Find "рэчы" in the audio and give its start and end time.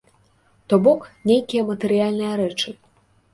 2.43-2.69